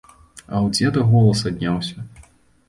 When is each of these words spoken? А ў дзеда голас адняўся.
А 0.43 0.55
ў 0.59 0.67
дзеда 0.77 1.03
голас 1.11 1.43
адняўся. 1.51 2.07